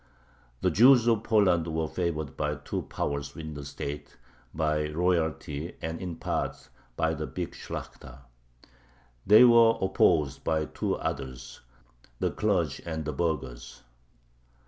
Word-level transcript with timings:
The 0.61 0.71
Jews 0.71 1.05
of 1.05 1.21
Poland 1.23 1.67
were 1.67 1.87
favored 1.87 2.35
by 2.35 2.55
two 2.55 2.81
powers 2.81 3.35
within 3.35 3.53
the 3.53 3.63
state, 3.63 4.17
by 4.51 4.89
royalty 4.89 5.75
and 5.79 6.01
in 6.01 6.15
part 6.15 6.69
by 6.97 7.13
the 7.13 7.27
big 7.27 7.51
Shlakhta. 7.51 8.21
They 9.27 9.43
were 9.43 9.77
opposed 9.79 10.43
by 10.43 10.65
two 10.65 10.95
others, 10.95 11.61
the 12.17 12.31
clergy 12.31 12.81
and 12.83 13.05
the 13.05 13.13
burghers. 13.13 13.83